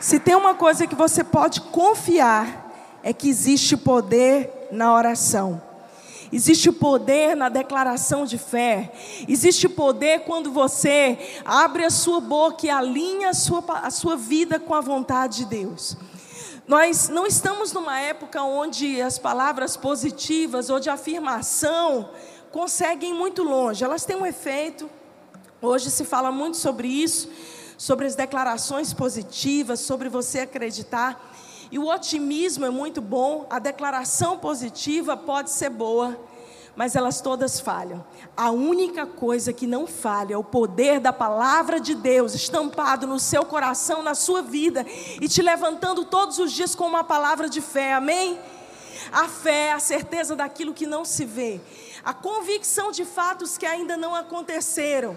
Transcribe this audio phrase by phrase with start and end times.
[0.00, 5.60] Se tem uma coisa que você pode confiar, é que existe poder na oração.
[6.32, 8.92] Existe poder na declaração de fé.
[9.28, 14.58] Existe poder quando você abre a sua boca e alinha a sua, a sua vida
[14.58, 15.98] com a vontade de Deus.
[16.66, 22.08] Nós não estamos numa época onde as palavras positivas ou de afirmação
[22.50, 23.84] conseguem ir muito longe.
[23.84, 24.88] Elas têm um efeito.
[25.60, 27.28] Hoje se fala muito sobre isso,
[27.80, 31.32] sobre as declarações positivas, sobre você acreditar.
[31.72, 36.14] E o otimismo é muito bom, a declaração positiva pode ser boa,
[36.76, 38.04] mas elas todas falham.
[38.36, 43.18] A única coisa que não falha é o poder da palavra de Deus estampado no
[43.18, 44.84] seu coração, na sua vida
[45.18, 47.94] e te levantando todos os dias com uma palavra de fé.
[47.94, 48.38] Amém?
[49.10, 51.58] A fé é a certeza daquilo que não se vê,
[52.04, 55.16] a convicção de fatos que ainda não aconteceram.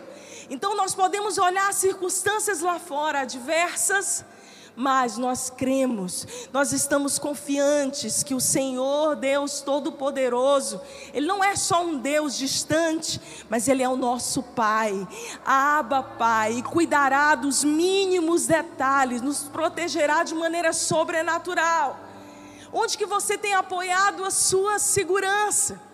[0.53, 4.23] Então nós podemos olhar circunstâncias lá fora adversas,
[4.75, 10.80] mas nós cremos, nós estamos confiantes que o Senhor, Deus Todo-Poderoso,
[11.11, 13.19] Ele não é só um Deus distante,
[13.50, 15.08] mas Ele é o nosso Pai,
[15.44, 22.00] Abba Pai, e cuidará dos mínimos detalhes, nos protegerá de maneira sobrenatural.
[22.72, 25.92] Onde que você tem apoiado a sua segurança?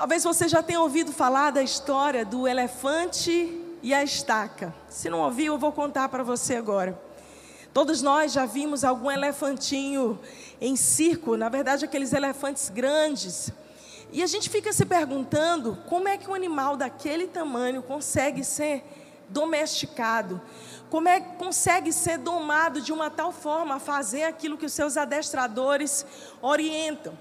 [0.00, 4.74] Talvez você já tenha ouvido falar da história do elefante e a estaca.
[4.88, 6.98] Se não ouviu, eu vou contar para você agora.
[7.74, 10.18] Todos nós já vimos algum elefantinho
[10.58, 13.52] em circo, na verdade, aqueles elefantes grandes.
[14.10, 18.82] E a gente fica se perguntando como é que um animal daquele tamanho consegue ser
[19.28, 20.40] domesticado,
[20.88, 24.72] como é que consegue ser domado de uma tal forma a fazer aquilo que os
[24.72, 26.06] seus adestradores
[26.40, 27.12] orientam.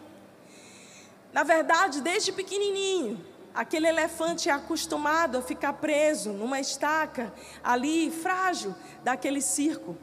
[1.32, 8.76] Na verdade, desde pequenininho, Aquele elefante é acostumado a ficar preso numa estaca ali, frágil,
[9.04, 9.98] daquele circo.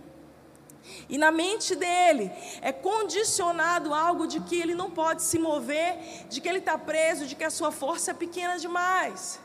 [1.09, 6.41] E na mente dele é condicionado algo de que ele não pode se mover, de
[6.41, 9.41] que ele está preso, de que a sua força é pequena demais.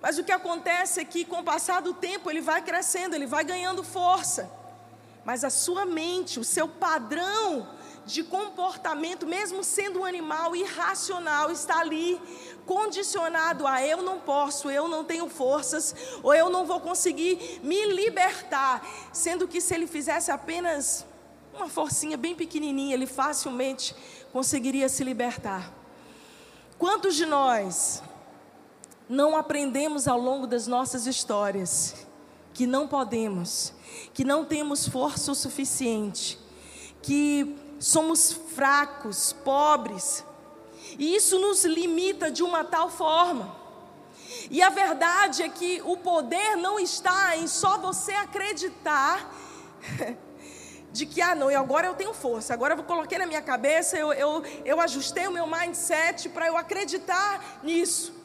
[0.00, 3.26] Mas o que acontece é que, com o passar do tempo, ele vai crescendo, ele
[3.26, 4.50] vai ganhando força.
[5.24, 7.68] Mas a sua mente, o seu padrão
[8.04, 12.20] de comportamento, mesmo sendo um animal irracional, está ali
[12.66, 17.84] condicionado a eu não posso, eu não tenho forças, ou eu não vou conseguir me
[17.86, 21.04] libertar, sendo que se ele fizesse apenas
[21.54, 23.94] uma forcinha bem pequenininha, ele facilmente
[24.32, 25.72] conseguiria se libertar.
[26.78, 28.02] Quantos de nós
[29.08, 32.06] não aprendemos ao longo das nossas histórias
[32.54, 33.72] que não podemos,
[34.14, 36.38] que não temos força o suficiente,
[37.02, 40.24] que somos fracos, pobres,
[40.96, 43.56] e isso nos limita de uma tal forma.
[44.48, 49.34] E a verdade é que o poder não está em só você acreditar
[50.92, 53.98] de que, ah, não, e agora eu tenho força, agora eu coloquei na minha cabeça,
[53.98, 58.21] eu, eu, eu ajustei o meu mindset para eu acreditar nisso.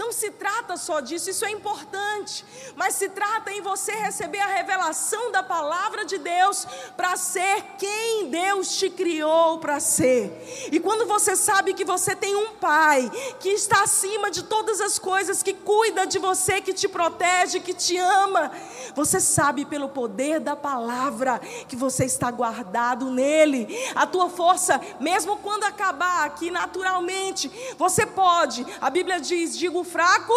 [0.00, 2.42] Não se trata só disso, isso é importante,
[2.74, 6.66] mas se trata em você receber a revelação da palavra de Deus
[6.96, 10.68] para ser quem Deus te criou para ser.
[10.72, 14.98] E quando você sabe que você tem um Pai que está acima de todas as
[14.98, 18.50] coisas, que cuida de você, que te protege, que te ama,
[18.94, 21.38] você sabe pelo poder da palavra
[21.68, 23.68] que você está guardado nele.
[23.94, 30.32] A tua força, mesmo quando acabar aqui naturalmente, você pode, a Bíblia diz: digo fraco,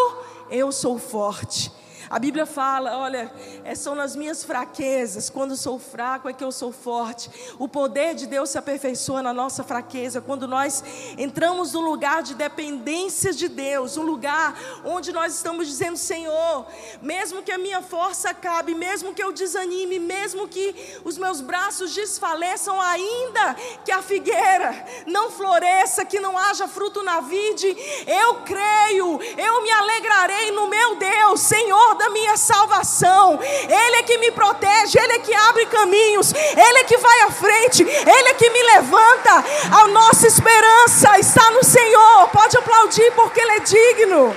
[0.50, 1.72] eu sou forte.
[2.09, 3.31] A Bíblia fala: olha,
[3.64, 7.30] é, são nas minhas fraquezas, quando sou fraco é que eu sou forte.
[7.58, 10.84] O poder de Deus se aperfeiçoa na nossa fraqueza, quando nós
[11.18, 16.66] entramos num lugar de dependência de Deus, um lugar onde nós estamos dizendo: Senhor,
[17.02, 21.94] mesmo que a minha força acabe, mesmo que eu desanime, mesmo que os meus braços
[21.94, 23.56] desfaleçam, ainda
[23.86, 27.75] que a figueira não floresça, que não haja fruto na vide,
[28.08, 33.40] eu creio, eu me alegrarei no meu Deus, Senhor da minha salvação.
[33.42, 37.31] Ele é que me protege, Ele é que abre caminhos, Ele é que vai à
[37.31, 39.44] frente, Ele é que me levanta.
[39.72, 42.30] A nossa esperança está no Senhor.
[42.30, 44.36] Pode aplaudir porque Ele é digno.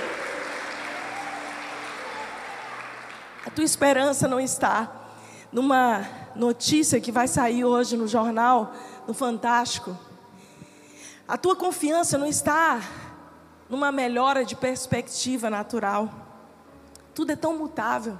[3.45, 4.91] A tua esperança não está
[5.51, 6.05] numa
[6.35, 8.73] notícia que vai sair hoje no jornal,
[9.07, 9.97] no Fantástico.
[11.27, 12.81] A tua confiança não está
[13.69, 16.26] numa melhora de perspectiva natural.
[17.17, 18.15] Tudo é tão mutável.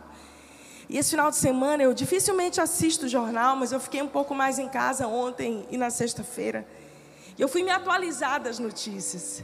[0.89, 4.33] E esse final de semana eu dificilmente assisto o jornal, mas eu fiquei um pouco
[4.33, 6.67] mais em casa ontem e na sexta-feira.
[7.37, 9.43] E eu fui me atualizar das notícias.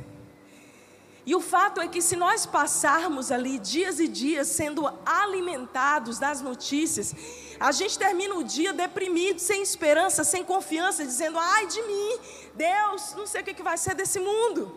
[1.24, 6.42] E o fato é que se nós passarmos ali dias e dias sendo alimentados das
[6.42, 7.14] notícias,
[7.60, 12.20] A gente termina o dia deprimido, sem esperança, sem confiança, dizendo: ai de mim,
[12.56, 14.76] Deus, não sei o que vai ser desse mundo.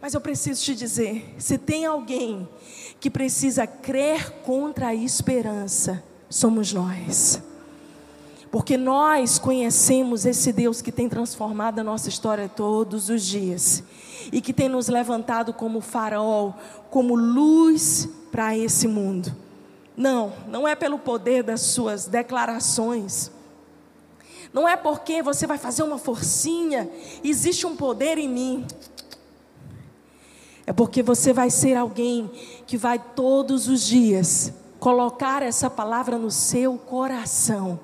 [0.00, 2.48] Mas eu preciso te dizer: se tem alguém
[3.00, 7.42] que precisa crer contra a esperança, somos nós.
[8.50, 13.84] Porque nós conhecemos esse Deus que tem transformado a nossa história todos os dias
[14.32, 16.54] e que tem nos levantado como farol,
[16.90, 19.34] como luz para esse mundo.
[19.96, 23.30] Não, não é pelo poder das suas declarações.
[24.52, 26.88] Não é porque você vai fazer uma forcinha,
[27.22, 28.66] existe um poder em mim.
[30.68, 32.30] É porque você vai ser alguém
[32.66, 37.80] que vai todos os dias colocar essa palavra no seu coração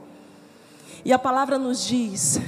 [1.02, 2.38] e a palavra nos diz: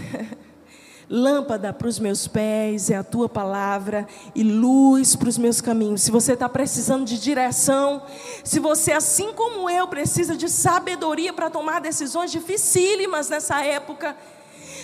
[1.08, 6.02] lâmpada para os meus pés é a tua palavra e luz para os meus caminhos.
[6.02, 8.02] Se você está precisando de direção,
[8.44, 14.14] se você, assim como eu, precisa de sabedoria para tomar decisões dificílimas nessa época,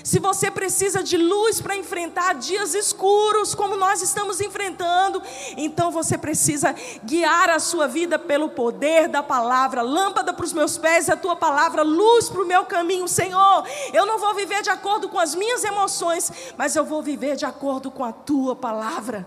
[0.04, 5.22] se você precisa de luz para enfrentar dias escuros, como nós estamos enfrentando,
[5.56, 9.82] então você precisa guiar a sua vida pelo poder da palavra.
[9.82, 13.64] Lâmpada para os meus pés é a tua palavra, luz para o meu caminho, Senhor.
[13.92, 17.44] Eu não vou viver de acordo com as minhas emoções, mas eu vou viver de
[17.44, 19.26] acordo com a tua palavra.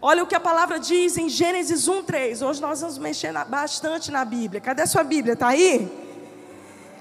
[0.00, 2.42] Olha o que a palavra diz em Gênesis 1:3.
[2.42, 4.60] Hoje nós vamos mexer bastante na Bíblia.
[4.60, 5.32] Cadê a sua Bíblia?
[5.32, 6.05] Está aí?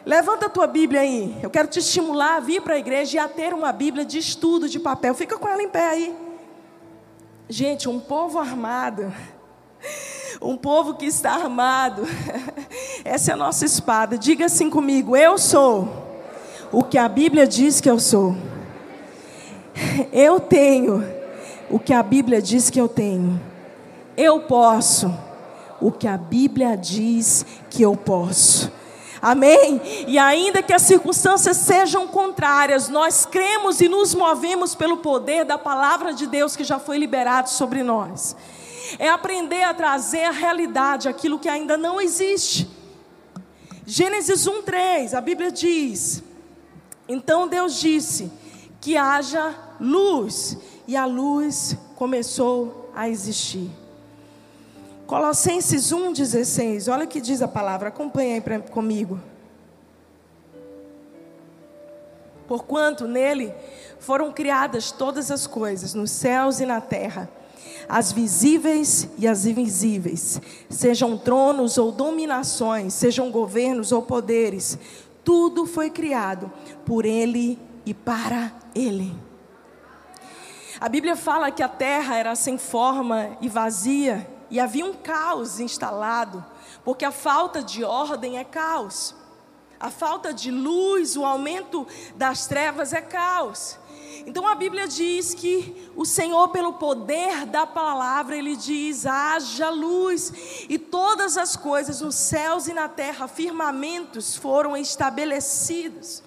[0.06, 1.36] Levanta a tua Bíblia aí.
[1.42, 4.20] Eu quero te estimular a vir para a igreja e a ter uma Bíblia de
[4.20, 5.16] estudo de papel.
[5.16, 6.16] Fica com ela em pé aí.
[7.50, 9.12] Gente, um povo armado.
[10.42, 12.02] Um povo que está armado.
[13.06, 14.18] Essa é a nossa espada.
[14.18, 15.88] Diga assim comigo: Eu sou
[16.74, 18.36] o que a Bíblia diz que eu sou.
[20.12, 21.02] Eu tenho
[21.70, 23.42] o que a Bíblia diz que eu tenho.
[24.18, 25.12] Eu posso
[25.82, 28.72] o que a Bíblia diz que eu posso.
[29.22, 29.82] Amém?
[30.08, 35.58] E ainda que as circunstâncias sejam contrárias, nós cremos e nos movemos pelo poder da
[35.58, 38.36] palavra de Deus que já foi liberado sobre nós.
[39.00, 42.70] É aprender a trazer a realidade aquilo que ainda não existe.
[43.86, 46.24] Gênesis 1:3, a Bíblia diz:
[47.08, 48.32] Então Deus disse
[48.82, 50.58] que haja luz,
[50.88, 53.70] e a luz começou a existir.
[55.08, 59.20] Colossenses 1,16, olha o que diz a palavra, acompanha aí pra, comigo.
[62.48, 63.54] Porquanto nele
[64.00, 67.30] foram criadas todas as coisas, nos céus e na terra,
[67.88, 74.78] as visíveis e as invisíveis, sejam tronos ou dominações, sejam governos ou poderes,
[75.24, 76.52] tudo foi criado
[76.84, 79.16] por ele e para ele.
[80.80, 85.60] A Bíblia fala que a terra era sem forma e vazia, e havia um caos
[85.60, 86.44] instalado,
[86.84, 89.16] porque a falta de ordem é caos.
[89.80, 93.78] A falta de luz, o aumento das trevas é caos.
[94.26, 100.66] Então a Bíblia diz que o Senhor, pelo poder da palavra, ele diz: haja luz,
[100.70, 106.24] e todas as coisas nos céus e na terra, firmamentos foram estabelecidos.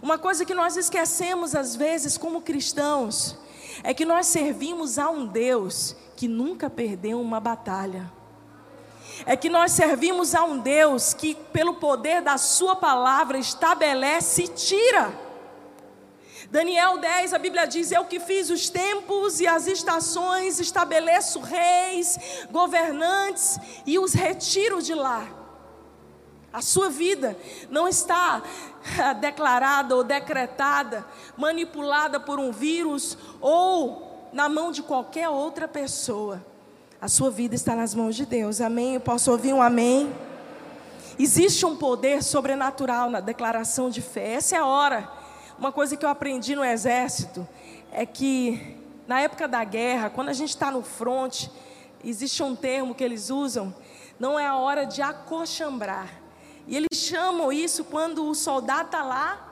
[0.00, 3.36] Uma coisa que nós esquecemos às vezes como cristãos
[3.82, 8.12] é que nós servimos a um Deus que nunca perdeu uma batalha.
[9.24, 14.48] É que nós servimos a um Deus que, pelo poder da Sua palavra, estabelece e
[14.48, 15.16] tira.
[16.50, 22.18] Daniel 10, a Bíblia diz: Eu que fiz os tempos e as estações, estabeleço reis,
[22.50, 25.24] governantes e os retiro de lá.
[26.52, 27.38] A sua vida
[27.70, 28.42] não está
[29.20, 36.44] declarada ou decretada, manipulada por um vírus ou na mão de qualquer outra pessoa.
[37.00, 38.60] A sua vida está nas mãos de Deus.
[38.60, 38.94] Amém?
[38.94, 40.12] Eu posso ouvir um amém?
[41.18, 44.34] Existe um poder sobrenatural na declaração de fé.
[44.34, 45.10] Essa é a hora.
[45.58, 47.46] Uma coisa que eu aprendi no exército
[47.90, 51.50] é que na época da guerra, quando a gente está no fronte,
[52.04, 53.74] existe um termo que eles usam,
[54.18, 56.08] não é a hora de acochambrar.
[56.66, 59.47] E eles chamam isso quando o soldado está lá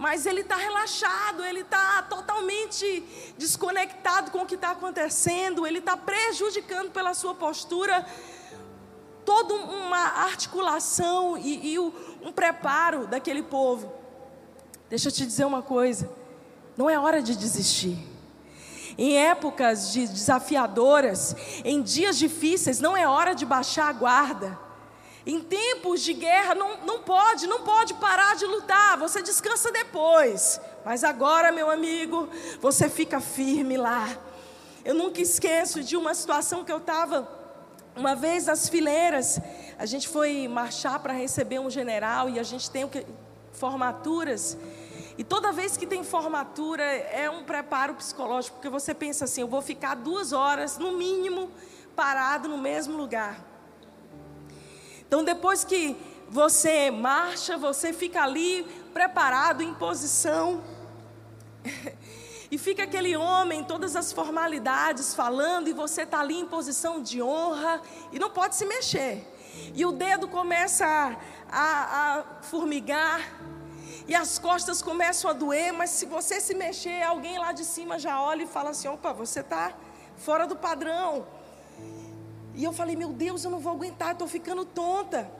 [0.00, 3.04] mas ele está relaxado, ele está totalmente
[3.36, 8.06] desconectado com o que está acontecendo, ele está prejudicando pela sua postura
[9.26, 13.92] toda uma articulação e, e um preparo daquele povo.
[14.88, 16.10] Deixa eu te dizer uma coisa:
[16.78, 17.98] não é hora de desistir.
[18.96, 24.69] Em épocas de desafiadoras, em dias difíceis, não é hora de baixar a guarda.
[25.26, 28.98] Em tempos de guerra, não, não pode, não pode parar de lutar.
[28.98, 30.60] Você descansa depois.
[30.84, 32.28] Mas agora, meu amigo,
[32.60, 34.08] você fica firme lá.
[34.84, 37.28] Eu nunca esqueço de uma situação que eu estava,
[37.94, 39.38] uma vez nas fileiras,
[39.78, 42.88] a gente foi marchar para receber um general e a gente tem
[43.52, 44.56] formaturas.
[45.18, 49.48] E toda vez que tem formatura é um preparo psicológico, porque você pensa assim: eu
[49.48, 51.50] vou ficar duas horas, no mínimo,
[51.94, 53.49] parado no mesmo lugar.
[55.10, 55.96] Então, depois que
[56.28, 58.62] você marcha, você fica ali
[58.94, 60.62] preparado, em posição.
[62.52, 67.22] E fica aquele homem, todas as formalidades falando, e você está ali em posição de
[67.22, 69.24] honra e não pode se mexer.
[69.72, 71.16] E o dedo começa a,
[71.48, 73.20] a, a formigar,
[74.08, 78.00] e as costas começam a doer, mas se você se mexer, alguém lá de cima
[78.00, 79.72] já olha e fala assim: opa, você está
[80.16, 81.24] fora do padrão.
[82.60, 85.30] E eu falei: meu Deus, eu não vou aguentar, estou ficando tonta.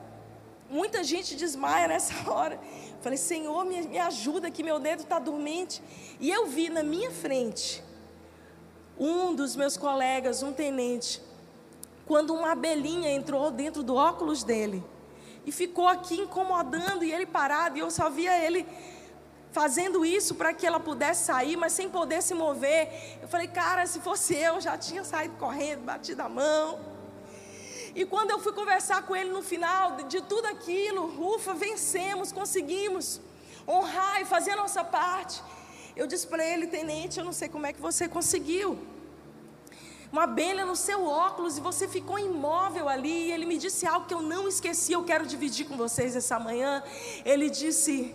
[0.70, 2.58] Muita gente desmaia nessa hora.
[3.02, 5.82] Falei, Senhor, me, me ajuda que meu dedo está dormente.
[6.18, 7.84] E eu vi na minha frente
[8.98, 11.20] um dos meus colegas, um tenente,
[12.06, 14.82] quando uma abelhinha entrou dentro do óculos dele
[15.44, 18.66] e ficou aqui incomodando e ele parado e eu só via ele
[19.52, 23.18] fazendo isso para que ela pudesse sair, mas sem poder se mover.
[23.20, 26.89] Eu falei, cara, se fosse eu, já tinha saído correndo, batido a mão.
[27.94, 33.20] E quando eu fui conversar com ele no final de tudo aquilo, ufa, vencemos, conseguimos
[33.66, 35.42] honrar e fazer a nossa parte.
[35.96, 38.78] Eu disse para ele, tenente, eu não sei como é que você conseguiu.
[40.12, 43.28] Uma abelha no seu óculos e você ficou imóvel ali.
[43.28, 46.38] E ele me disse algo que eu não esqueci, eu quero dividir com vocês essa
[46.38, 46.82] manhã.
[47.24, 48.14] Ele disse: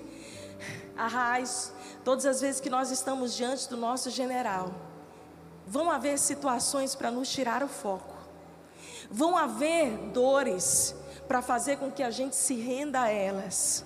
[0.98, 4.74] Arraiz, todas as vezes que nós estamos diante do nosso general,
[5.66, 8.15] vão haver situações para nos tirar o foco.
[9.10, 10.96] Vão haver dores
[11.28, 13.86] para fazer com que a gente se renda a elas.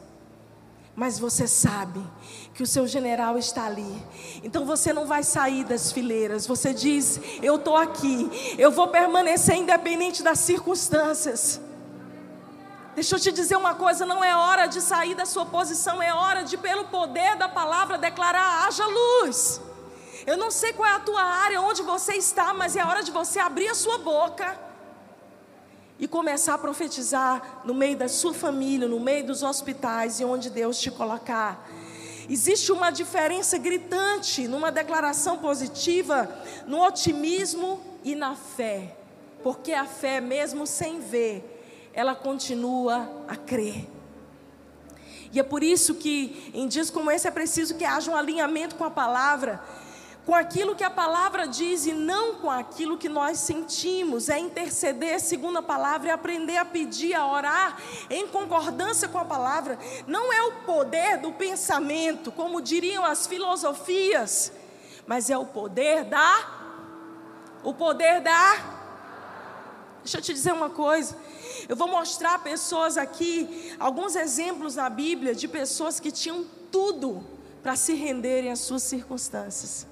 [0.95, 2.05] Mas você sabe
[2.53, 4.05] que o seu general está ali.
[4.43, 6.45] Então você não vai sair das fileiras.
[6.45, 8.29] Você diz: Eu estou aqui.
[8.57, 11.61] Eu vou permanecer independente das circunstâncias.
[12.95, 16.13] Deixa eu te dizer uma coisa: não é hora de sair da sua posição, é
[16.13, 19.61] hora de, pelo poder da palavra, declarar: haja luz.
[20.27, 23.11] Eu não sei qual é a tua área, onde você está, mas é hora de
[23.11, 24.68] você abrir a sua boca
[25.99, 30.49] e começar a profetizar no meio da sua família, no meio dos hospitais e onde
[30.49, 31.69] Deus te colocar.
[32.29, 36.29] Existe uma diferença gritante numa declaração positiva,
[36.65, 38.95] no otimismo e na fé.
[39.43, 43.87] Porque a fé, mesmo sem ver, ela continua a crer.
[45.31, 48.75] E é por isso que em dias como esse é preciso que haja um alinhamento
[48.75, 49.61] com a palavra
[50.29, 54.29] com aquilo que a palavra diz e não com aquilo que nós sentimos.
[54.29, 57.81] É interceder segundo a palavra, é aprender a pedir, a orar
[58.11, 59.79] em concordância com a palavra.
[60.05, 64.51] Não é o poder do pensamento, como diriam as filosofias,
[65.07, 66.59] mas é o poder da.
[67.63, 68.53] O poder da.
[70.03, 71.17] Deixa eu te dizer uma coisa.
[71.67, 77.25] Eu vou mostrar pessoas aqui, alguns exemplos na Bíblia de pessoas que tinham tudo
[77.63, 79.87] para se renderem às suas circunstâncias.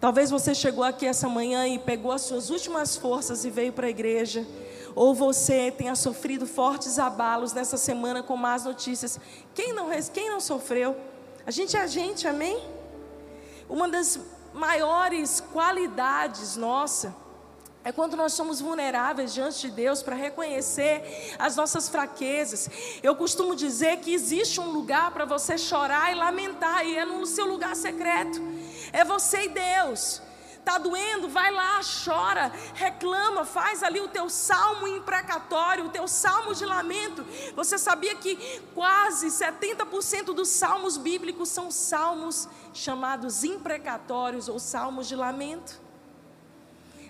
[0.00, 3.86] Talvez você chegou aqui essa manhã e pegou as suas últimas forças e veio para
[3.86, 4.46] a igreja.
[4.94, 9.18] Ou você tenha sofrido fortes abalos nessa semana com más notícias.
[9.54, 10.96] Quem não, quem não sofreu?
[11.46, 12.62] A gente é a gente, amém?
[13.68, 14.18] Uma das
[14.52, 17.14] maiores qualidades nossa
[17.86, 22.68] é quando nós somos vulneráveis diante de Deus para reconhecer as nossas fraquezas.
[23.00, 27.24] Eu costumo dizer que existe um lugar para você chorar e lamentar, e é no
[27.24, 28.42] seu lugar secreto.
[28.92, 30.22] É você e Deus.
[30.66, 36.56] Está doendo, vai lá, chora, reclama, faz ali o teu salmo imprecatório, o teu salmo
[36.56, 37.24] de lamento.
[37.54, 45.14] Você sabia que quase 70% dos salmos bíblicos são salmos chamados imprecatórios ou salmos de
[45.14, 45.80] lamento?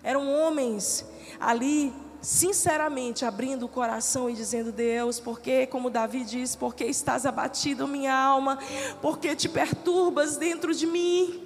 [0.03, 1.07] Eram homens
[1.41, 7.89] ali, sinceramente, abrindo o coração e dizendo: Deus, porque, como Davi diz, porque estás abatido,
[7.89, 8.59] minha alma,
[9.01, 11.46] porque te perturbas dentro de mim.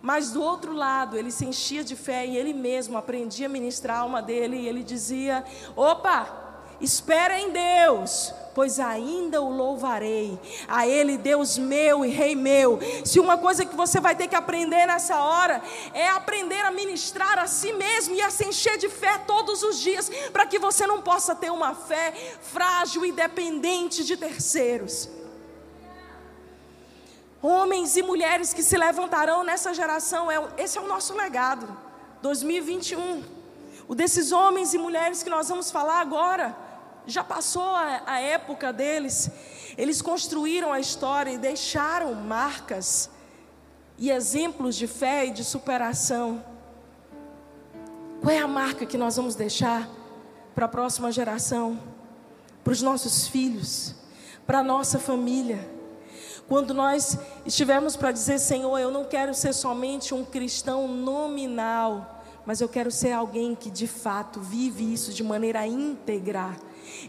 [0.00, 3.98] Mas do outro lado, ele se enchia de fé e ele mesmo aprendia a ministrar
[3.98, 6.48] a alma dele e ele dizia: opa,
[6.80, 10.38] Espera em Deus, pois ainda o louvarei.
[10.68, 12.78] A Ele, Deus meu e Rei meu.
[13.04, 15.60] Se uma coisa que você vai ter que aprender nessa hora
[15.92, 19.80] é aprender a ministrar a si mesmo e a se encher de fé todos os
[19.80, 22.12] dias, para que você não possa ter uma fé
[22.42, 25.08] frágil e dependente de terceiros.
[27.40, 31.68] Homens e mulheres que se levantarão nessa geração, é, esse é o nosso legado.
[32.20, 33.22] 2021.
[33.86, 36.56] O desses homens e mulheres que nós vamos falar agora
[37.06, 39.30] já passou a, a época deles.
[39.76, 43.08] Eles construíram a história e deixaram marcas
[43.96, 46.44] e exemplos de fé e de superação.
[48.20, 49.88] Qual é a marca que nós vamos deixar
[50.58, 51.80] para a próxima geração,
[52.64, 53.94] para os nossos filhos,
[54.44, 55.77] para a nossa família.
[56.48, 62.62] Quando nós estivermos para dizer, Senhor, eu não quero ser somente um cristão nominal, mas
[62.62, 66.56] eu quero ser alguém que de fato vive isso de maneira íntegra.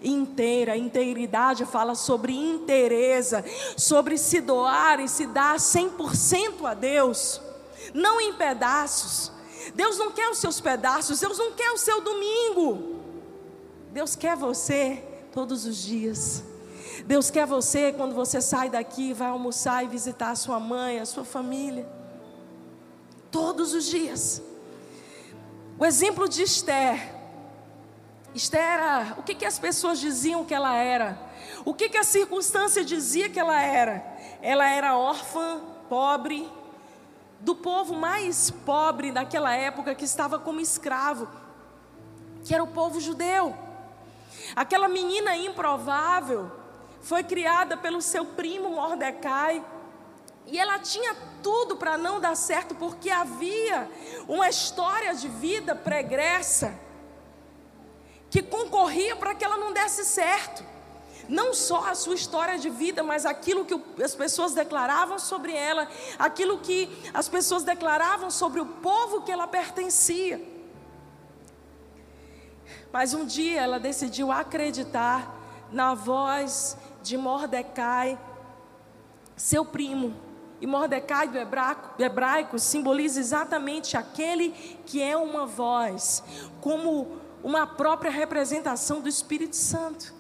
[0.03, 3.45] Inteira, integridade fala sobre inteireza,
[3.77, 7.39] sobre se doar e se dar 100% a Deus,
[7.93, 9.31] não em pedaços.
[9.73, 12.99] Deus não quer os seus pedaços, Deus não quer o seu domingo.
[13.93, 16.43] Deus quer você todos os dias.
[17.09, 21.07] Deus quer você quando você sai daqui, vai almoçar e visitar a sua mãe, a
[21.07, 21.89] sua família.
[23.31, 24.43] Todos os dias.
[25.79, 27.15] O exemplo de Esther.
[28.35, 31.19] Esther era, o que, que as pessoas diziam que ela era?
[31.65, 34.05] O que, que a circunstância dizia que ela era?
[34.39, 36.47] Ela era órfã, pobre,
[37.39, 41.27] do povo mais pobre daquela época que estava como escravo,
[42.43, 43.57] que era o povo judeu.
[44.55, 46.58] Aquela menina improvável
[47.01, 49.63] foi criada pelo seu primo Mordecai.
[50.45, 53.89] E ela tinha tudo para não dar certo, porque havia
[54.27, 56.73] uma história de vida pregressa
[58.29, 60.63] que concorria para que ela não desse certo.
[61.27, 65.87] Não só a sua história de vida, mas aquilo que as pessoas declaravam sobre ela,
[66.17, 70.41] aquilo que as pessoas declaravam sobre o povo que ela pertencia.
[72.91, 75.35] Mas um dia ela decidiu acreditar
[75.71, 76.75] na voz
[77.09, 78.19] de Mordecai,
[79.35, 80.13] seu primo.
[80.61, 84.51] E Mordecai do hebraico, do hebraico simboliza exatamente aquele
[84.85, 86.23] que é uma voz,
[86.61, 90.13] como uma própria representação do Espírito Santo.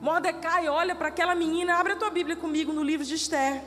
[0.00, 3.60] Mordecai olha para aquela menina, abre a tua Bíblia comigo no livro de Esther.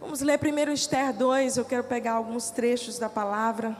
[0.00, 3.76] Vamos ler primeiro Esther 2, eu quero pegar alguns trechos da palavra.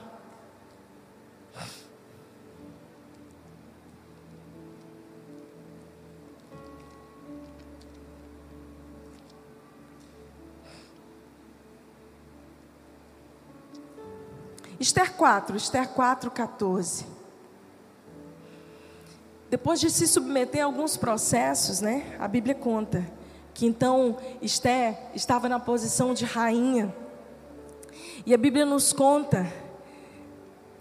[14.80, 17.06] Esther 4, Esther 4, 14.
[19.50, 23.06] Depois de se submeter a alguns processos, né, a Bíblia conta
[23.52, 26.94] que então Esther estava na posição de rainha.
[28.24, 29.52] E a Bíblia nos conta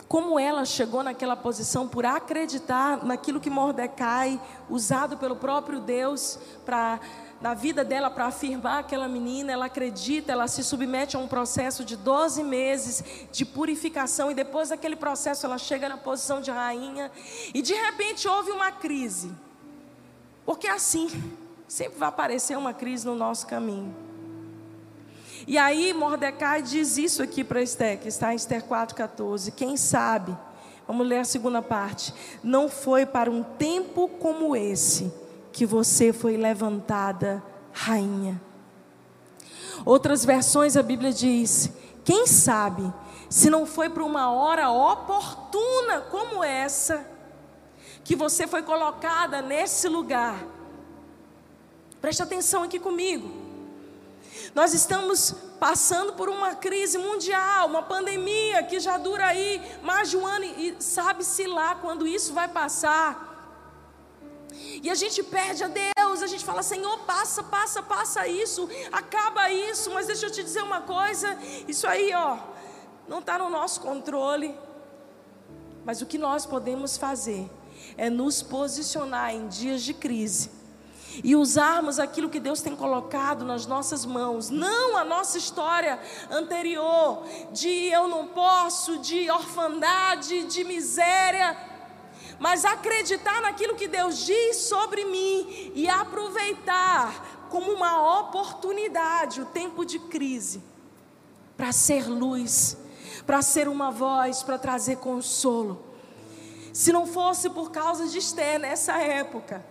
[0.07, 7.01] como ela chegou naquela posição por acreditar naquilo que Mordecai, usado pelo próprio Deus para
[7.41, 11.85] na vida dela para afirmar aquela menina, ela acredita, ela se submete a um processo
[11.85, 17.09] de 12 meses de purificação e depois daquele processo ela chega na posição de rainha
[17.53, 19.31] e de repente houve uma crise.
[20.45, 21.09] Porque assim,
[21.67, 23.95] sempre vai aparecer uma crise no nosso caminho.
[25.47, 29.53] E aí Mordecai diz isso aqui para Esther, que está em Esther 4,14.
[29.55, 30.37] Quem sabe,
[30.85, 32.13] vamos ler a segunda parte.
[32.43, 38.41] Não foi para um tempo como esse que você foi levantada rainha.
[39.85, 41.71] Outras versões a Bíblia diz:
[42.03, 42.91] quem sabe,
[43.29, 47.05] se não foi para uma hora oportuna como essa,
[48.03, 50.43] que você foi colocada nesse lugar.
[52.01, 53.29] Preste atenção aqui comigo.
[54.55, 60.17] Nós estamos passando por uma crise mundial, uma pandemia que já dura aí mais de
[60.17, 63.28] um ano e sabe-se lá quando isso vai passar.
[64.81, 69.49] E a gente perde a Deus, a gente fala, Senhor, passa, passa, passa isso, acaba
[69.51, 72.37] isso, mas deixa eu te dizer uma coisa, isso aí, ó,
[73.07, 74.55] não está no nosso controle.
[75.85, 77.49] Mas o que nós podemos fazer
[77.97, 80.51] é nos posicionar em dias de crise
[81.23, 87.25] e usarmos aquilo que Deus tem colocado nas nossas mãos, não a nossa história anterior
[87.51, 91.57] de eu não posso, de orfandade, de miséria
[92.39, 99.85] mas acreditar naquilo que Deus diz sobre mim e aproveitar como uma oportunidade o tempo
[99.85, 100.63] de crise
[101.57, 102.77] para ser luz,
[103.25, 105.83] para ser uma voz, para trazer consolo.
[106.71, 109.65] Se não fosse por causa de Esther nessa época,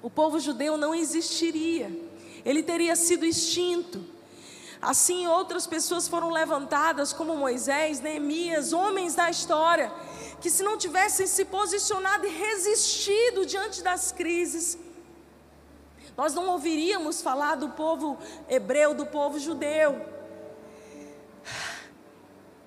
[0.00, 1.90] o povo judeu não existiria,
[2.44, 4.04] ele teria sido extinto.
[4.80, 9.92] Assim, outras pessoas foram levantadas, como Moisés, Neemias, homens da história,
[10.40, 14.78] que se não tivessem se posicionado e resistido diante das crises,
[16.16, 20.00] nós não ouviríamos falar do povo hebreu, do povo judeu.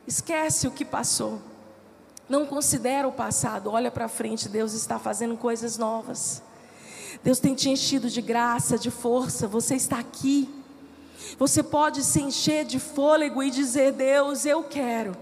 [0.08, 1.42] Esquece o que passou.
[2.28, 6.42] Não considera o passado, olha para frente, Deus está fazendo coisas novas.
[7.24, 10.50] Deus tem te enchido de graça, de força, você está aqui.
[11.38, 15.16] Você pode se encher de fôlego e dizer: Deus, eu quero.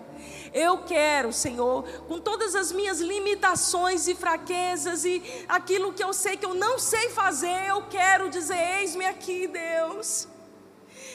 [0.53, 6.35] Eu quero, Senhor, com todas as minhas limitações e fraquezas e aquilo que eu sei
[6.35, 10.27] que eu não sei fazer, eu quero dizer: Eis-me aqui, Deus.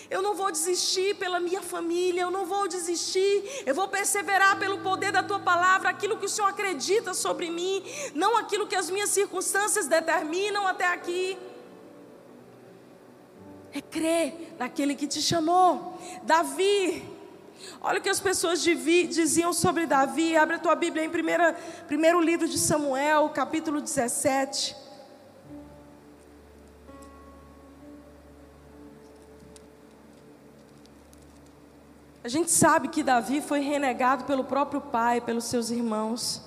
[0.09, 4.79] Eu não vou desistir pela minha família, eu não vou desistir, eu vou perseverar pelo
[4.79, 7.83] poder da tua palavra, aquilo que o Senhor acredita sobre mim,
[8.15, 11.37] não aquilo que as minhas circunstâncias determinam até aqui.
[13.73, 15.99] É crer naquele que te chamou.
[16.23, 17.16] Davi,
[17.81, 20.37] olha o que as pessoas diziam sobre Davi.
[20.37, 21.55] Abre a tua Bíblia em primeira,
[21.87, 24.77] primeiro livro de Samuel, capítulo 17.
[32.27, 36.43] A gente sabe que Davi foi renegado pelo próprio pai, pelos seus irmãos.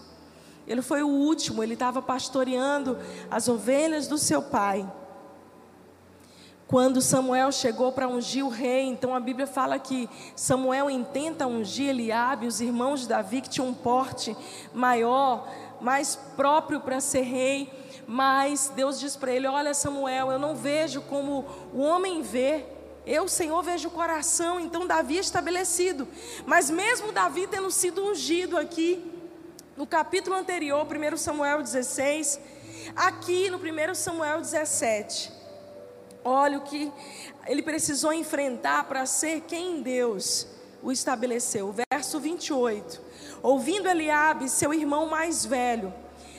[0.67, 2.97] Ele foi o último, ele estava pastoreando
[3.31, 4.85] as ovelhas do seu pai.
[6.69, 11.89] Quando Samuel chegou para ungir o rei, então a Bíblia fala que Samuel intenta ungir
[11.89, 14.37] Eliabe, os irmãos de Davi que tinham um porte
[14.71, 15.51] maior,
[15.81, 17.73] mais próprio para ser rei,
[18.05, 22.63] mas Deus diz para ele: "Olha Samuel, eu não vejo como o homem vê,
[23.03, 26.07] eu, Senhor, vejo o coração, então Davi é estabelecido.
[26.45, 29.03] Mas mesmo Davi tendo sido ungido aqui,
[29.75, 32.39] no capítulo anterior, 1 Samuel 16,
[32.95, 35.38] aqui no 1 Samuel 17,
[36.23, 36.91] olha o que
[37.47, 40.47] ele precisou enfrentar para ser quem Deus
[40.81, 41.73] o estabeleceu.
[41.91, 43.01] Verso 28.
[43.41, 45.93] Ouvindo Eliabe, seu irmão mais velho,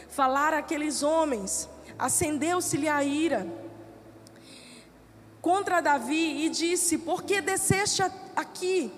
[0.08, 3.46] falar àqueles homens, acendeu-se-lhe a ira
[5.40, 8.02] contra Davi e disse: Por que desceste
[8.36, 8.92] aqui?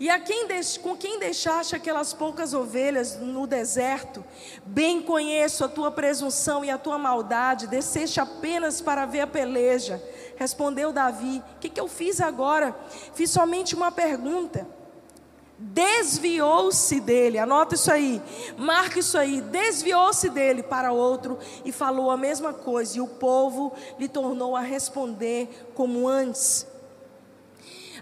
[0.00, 0.46] E a quem
[0.82, 4.24] com quem deixaste aquelas poucas ovelhas no deserto?
[4.64, 10.02] Bem conheço a tua presunção e a tua maldade, desceste apenas para ver a peleja.
[10.36, 12.76] Respondeu Davi: O que, que eu fiz agora?
[13.14, 14.66] Fiz somente uma pergunta
[15.56, 18.20] desviou-se dele, anota isso aí,
[18.58, 23.72] marca isso aí, desviou-se dele para outro e falou a mesma coisa, e o povo
[23.98, 26.66] lhe tornou a responder como antes.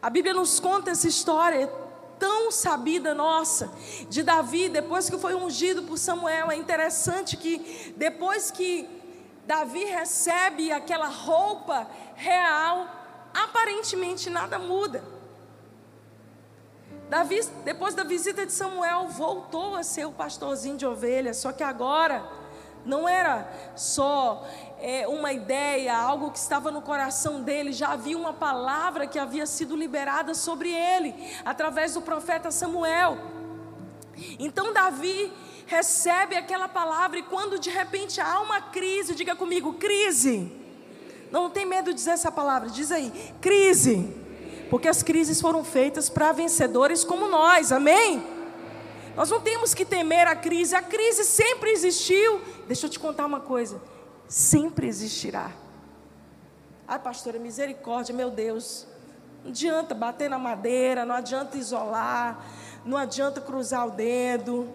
[0.00, 1.70] A Bíblia nos conta essa história
[2.18, 3.70] tão sabida nossa
[4.08, 6.50] de Davi, depois que foi ungido por Samuel.
[6.50, 8.88] É interessante que depois que
[9.46, 12.86] Davi recebe aquela roupa real,
[13.34, 15.02] aparentemente nada muda.
[17.08, 21.62] Davi, depois da visita de Samuel, voltou a ser o pastorzinho de ovelhas, só que
[21.62, 22.24] agora
[22.86, 24.46] não era só
[24.80, 29.46] é, uma ideia, algo que estava no coração dele, já havia uma palavra que havia
[29.46, 33.18] sido liberada sobre ele, através do profeta Samuel.
[34.38, 35.32] Então Davi
[35.76, 40.52] recebe aquela palavra, e quando de repente há uma crise, diga comigo: crise.
[41.30, 44.22] Não tem medo de dizer essa palavra, diz aí: crise
[44.72, 48.26] porque as crises foram feitas para vencedores como nós, amém?
[49.14, 52.40] Nós não temos que temer a crise, a crise sempre existiu.
[52.66, 53.82] Deixa eu te contar uma coisa:
[54.26, 55.52] sempre existirá.
[56.88, 58.86] Ai, pastora, misericórdia, meu Deus.
[59.44, 62.42] Não adianta bater na madeira, não adianta isolar,
[62.82, 64.66] não adianta cruzar o dedo.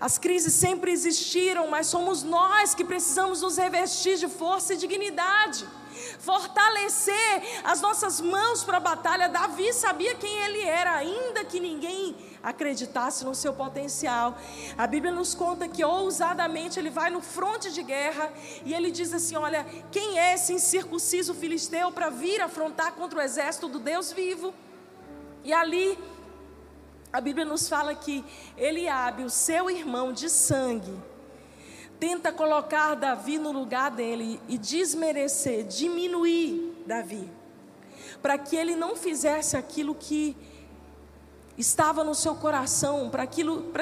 [0.00, 5.66] As crises sempre existiram, mas somos nós que precisamos nos revestir de força e dignidade
[6.18, 9.28] fortalecer as nossas mãos para a batalha.
[9.28, 14.36] Davi sabia quem ele era, ainda que ninguém acreditasse no seu potencial.
[14.76, 18.32] A Bíblia nos conta que ousadamente ele vai no fronte de guerra
[18.64, 23.22] e ele diz assim: Olha, quem é esse incircunciso filisteu para vir afrontar contra o
[23.22, 24.52] exército do Deus vivo?
[25.42, 25.98] E ali
[27.14, 28.24] a Bíblia nos fala que
[28.58, 31.00] Eliabe, o seu irmão de sangue,
[32.00, 37.30] tenta colocar Davi no lugar dele e desmerecer, diminuir Davi,
[38.20, 40.36] para que ele não fizesse aquilo que
[41.56, 43.26] estava no seu coração, para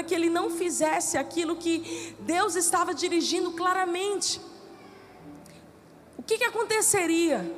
[0.05, 4.43] que ele não fizesse aquilo que Deus estava dirigindo claramente.
[6.19, 7.51] O que, que aconteceria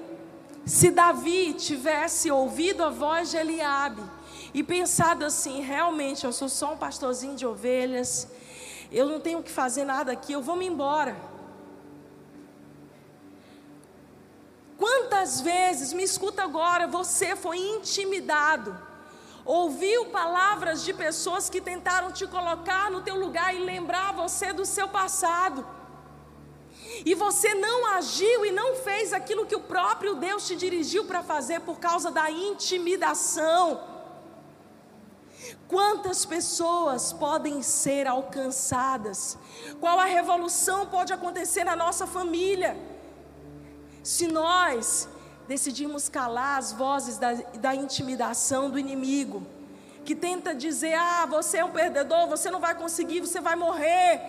[0.65, 4.14] se Davi tivesse ouvido a voz de Eliabe
[4.55, 8.29] e pensado assim, realmente eu sou só um pastorzinho de ovelhas,
[8.93, 11.17] eu não tenho que fazer nada aqui, eu vou me embora.
[14.79, 18.79] Quantas vezes, me escuta agora, você foi intimidado,
[19.45, 24.65] ouviu palavras de pessoas que tentaram te colocar no teu lugar e lembrar você do
[24.65, 25.67] seu passado.
[27.05, 31.25] E você não agiu e não fez aquilo que o próprio Deus te dirigiu para
[31.25, 33.94] fazer por causa da intimidação
[35.69, 39.39] Quantas pessoas podem ser alcançadas?
[39.81, 42.77] Qual a revolução pode acontecer na nossa família?
[44.03, 45.09] Se nós
[45.49, 49.47] decidimos calar as vozes da, da intimidação do inimigo,
[50.05, 54.21] que tenta dizer: ah, você é um perdedor, você não vai conseguir, você vai morrer.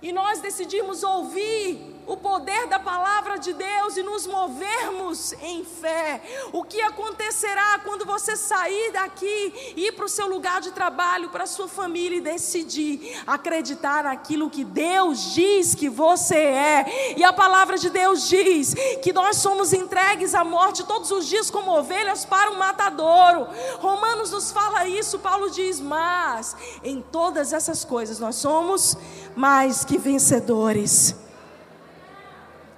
[0.00, 6.22] E nós decidimos ouvir o poder da palavra de Deus e nos movermos em fé.
[6.52, 11.44] O que acontecerá quando você sair daqui, ir para o seu lugar de trabalho, para
[11.44, 17.14] a sua família e decidir acreditar naquilo que Deus diz que você é?
[17.16, 21.50] E a palavra de Deus diz que nós somos entregues à morte todos os dias
[21.50, 23.48] como ovelhas para o matadouro.
[23.78, 28.96] Romanos nos fala isso, Paulo diz: Mas em todas essas coisas nós somos
[29.34, 31.25] mais que vencedores.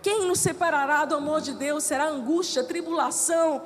[0.08, 1.84] Quem nos separará do amor de Deus?
[1.84, 3.60] Será angústia, tribulação,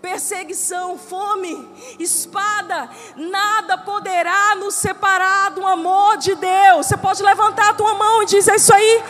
[0.00, 6.86] perseguição, fome, espada, nada poderá nos separar do amor de Deus.
[6.86, 9.02] Você pode levantar a tua mão e dizer isso aí.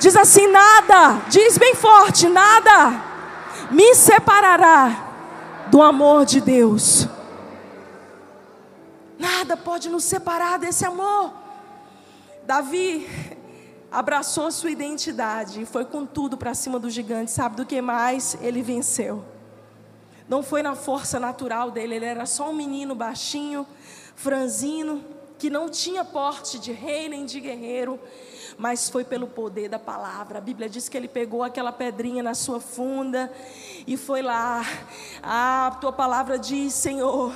[0.00, 3.00] Diz assim: nada, diz bem forte: nada
[3.70, 7.06] me separará do amor de Deus.
[9.16, 11.32] Nada pode nos separar desse amor.
[12.44, 13.37] Davi,
[13.90, 17.30] abraçou a sua identidade e foi com tudo para cima do gigante.
[17.30, 18.36] Sabe do que mais?
[18.40, 19.24] Ele venceu.
[20.28, 23.66] Não foi na força natural dele, ele era só um menino baixinho,
[24.14, 25.02] franzino,
[25.38, 27.98] que não tinha porte de rei nem de guerreiro,
[28.58, 30.38] mas foi pelo poder da palavra.
[30.38, 33.32] A Bíblia diz que ele pegou aquela pedrinha na sua funda
[33.86, 34.66] e foi lá.
[35.22, 37.32] Ah, a tua palavra diz, Senhor,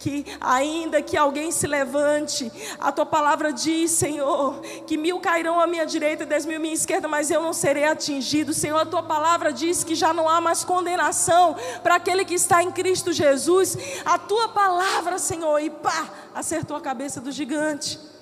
[0.00, 5.66] que ainda que alguém se levante, a tua palavra diz, Senhor, que mil cairão à
[5.66, 8.52] minha direita e dez mil à minha esquerda, mas eu não serei atingido.
[8.52, 12.62] Senhor, a tua palavra diz que já não há mais condenação para aquele que está
[12.62, 13.78] em Cristo Jesus.
[14.04, 18.13] A tua palavra, Senhor, e pá, acertou a cabeça do gigante.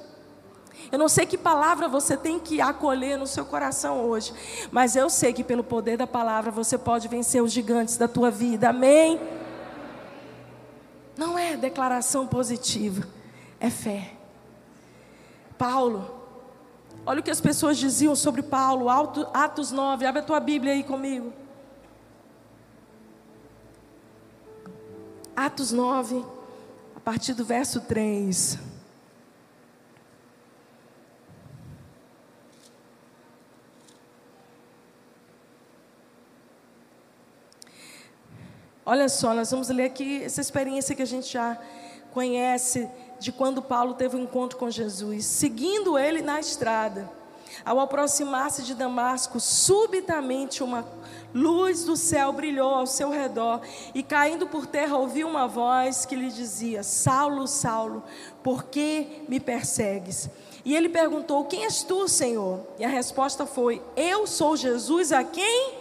[0.93, 4.35] Eu não sei que palavra você tem que acolher no seu coração hoje,
[4.71, 8.31] mas eu sei que pelo poder da palavra você pode vencer os gigantes da tua
[8.31, 8.69] vida.
[8.69, 9.19] Amém?
[11.17, 13.09] Não é declaração positiva,
[13.59, 14.13] é fé.
[15.57, 16.11] Paulo,
[17.07, 18.91] olha o que as pessoas diziam sobre Paulo,
[19.33, 21.33] Atos 9, abre a tua Bíblia aí comigo.
[25.35, 26.23] Atos 9,
[26.95, 28.72] a partir do verso 3.
[38.85, 41.57] Olha só, nós vamos ler aqui essa experiência que a gente já
[42.13, 42.89] conhece
[43.21, 45.25] de quando Paulo teve um encontro com Jesus.
[45.25, 47.09] Seguindo ele na estrada,
[47.65, 50.85] ao aproximar-se de Damasco, subitamente uma
[51.33, 53.61] luz do céu brilhou ao seu redor
[53.95, 58.03] e, caindo por terra, ouviu uma voz que lhe dizia: Saulo, Saulo,
[58.43, 60.29] por que me persegues?
[60.65, 62.67] E ele perguntou: Quem és tu, Senhor?
[62.81, 65.75] E a resposta foi: Eu sou Jesus a quem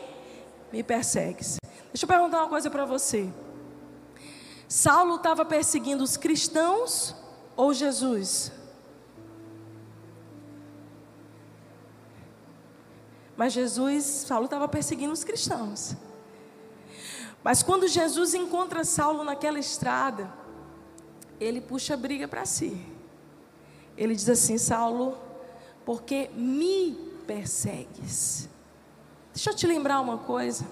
[0.72, 1.61] me persegues.
[1.94, 3.32] Deixa eu perguntar uma coisa para você.
[4.68, 7.14] Saulo estava perseguindo os cristãos
[7.58, 8.52] ou Jesus?
[13.36, 15.96] Mas Jesus, Saulo estava perseguindo os cristãos.
[17.44, 20.32] Mas quando Jesus encontra Saulo naquela estrada,
[21.40, 22.80] ele puxa a briga para si.
[23.98, 25.18] Ele diz assim: Saulo,
[25.84, 26.94] porque me
[27.28, 28.48] persegues?
[29.34, 30.66] Deixa eu te lembrar uma coisa.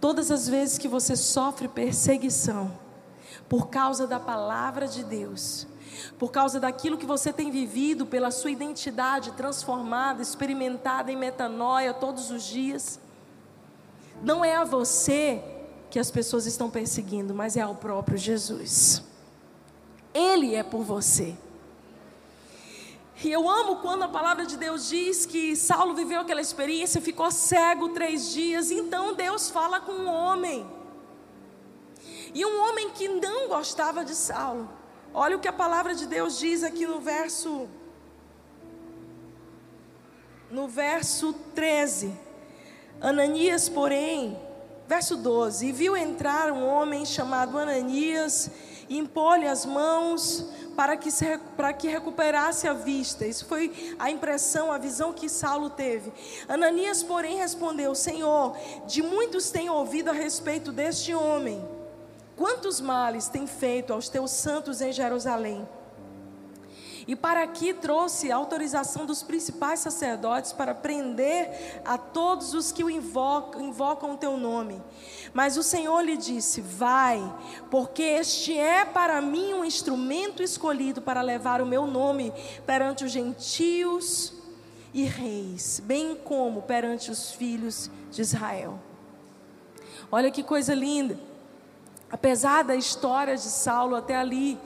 [0.00, 2.70] Todas as vezes que você sofre perseguição,
[3.48, 5.66] por causa da palavra de Deus,
[6.18, 12.30] por causa daquilo que você tem vivido, pela sua identidade transformada, experimentada em metanoia todos
[12.30, 13.00] os dias,
[14.22, 15.42] não é a você
[15.90, 19.02] que as pessoas estão perseguindo, mas é ao próprio Jesus.
[20.12, 21.36] Ele é por você.
[23.22, 27.30] E eu amo quando a palavra de Deus diz que Saulo viveu aquela experiência, ficou
[27.32, 28.70] cego três dias.
[28.70, 30.64] Então Deus fala com um homem.
[32.32, 34.70] E um homem que não gostava de Saulo.
[35.12, 37.68] Olha o que a palavra de Deus diz aqui no verso.
[40.48, 42.14] No verso 13.
[43.00, 44.38] Ananias, porém,
[44.86, 48.50] verso 12: E viu entrar um homem chamado Ananias,
[48.88, 50.48] e impôs-lhe as mãos
[50.78, 53.26] para que, se, para que recuperasse a vista.
[53.26, 56.12] Isso foi a impressão, a visão que Saulo teve.
[56.48, 61.68] Ananias, porém, respondeu: Senhor, de muitos tenho ouvido a respeito deste homem.
[62.36, 65.68] Quantos males tem feito aos teus santos em Jerusalém?
[67.08, 72.90] E para aqui trouxe autorização dos principais sacerdotes para prender a todos os que o
[72.90, 74.82] invocam, invocam o teu nome.
[75.32, 77.18] Mas o Senhor lhe disse: Vai,
[77.70, 82.30] porque este é para mim um instrumento escolhido para levar o meu nome
[82.66, 84.34] perante os gentios
[84.92, 88.78] e reis, bem como perante os filhos de Israel.
[90.12, 91.18] Olha que coisa linda.
[92.10, 94.58] Apesar da história de Saulo até ali,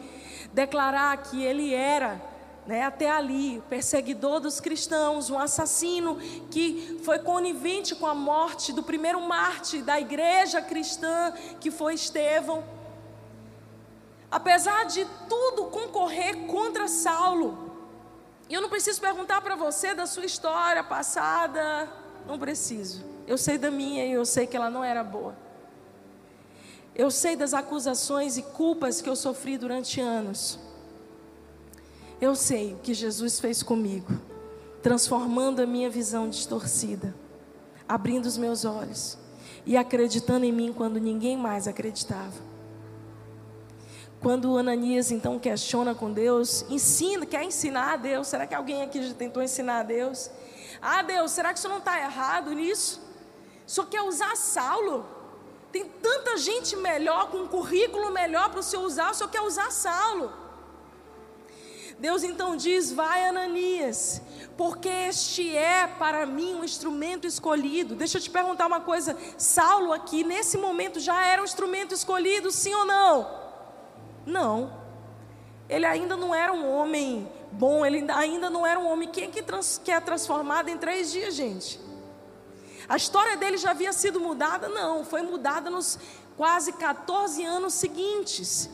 [0.52, 2.31] declarar que ele era
[2.66, 6.16] né, até ali, perseguidor dos cristãos, um assassino
[6.50, 12.64] que foi conivente com a morte do primeiro mártir da igreja cristã, que foi Estevão.
[14.30, 17.70] Apesar de tudo concorrer contra Saulo,
[18.48, 21.88] e eu não preciso perguntar para você da sua história passada,
[22.26, 23.04] não preciso.
[23.26, 25.34] Eu sei da minha e eu sei que ela não era boa.
[26.94, 30.58] Eu sei das acusações e culpas que eu sofri durante anos.
[32.22, 34.12] Eu sei o que Jesus fez comigo,
[34.80, 37.12] transformando a minha visão distorcida,
[37.88, 39.18] abrindo os meus olhos
[39.66, 42.40] e acreditando em mim quando ninguém mais acreditava.
[44.20, 48.28] Quando Ananias então questiona com Deus, ensina, quer ensinar a Deus.
[48.28, 50.30] Será que alguém aqui já tentou ensinar a Deus?
[50.80, 53.00] Ah, Deus, será que isso não está errado nisso?
[53.66, 55.04] Só quer usar Saulo?
[55.72, 59.72] Tem tanta gente melhor, com um currículo melhor para o senhor usar, só quer usar
[59.72, 60.41] Saulo.
[62.02, 64.20] Deus então diz: Vai, Ananias,
[64.56, 67.94] porque este é para mim um instrumento escolhido.
[67.94, 72.50] Deixa eu te perguntar uma coisa: Saulo aqui, nesse momento, já era um instrumento escolhido,
[72.50, 73.30] sim ou não?
[74.26, 74.82] Não.
[75.68, 79.08] Ele ainda não era um homem bom, ele ainda não era um homem.
[79.08, 81.78] Quem é que, trans, que é transformado em três dias, gente?
[82.88, 84.68] A história dele já havia sido mudada?
[84.68, 86.00] Não, foi mudada nos
[86.36, 88.68] quase 14 anos seguintes.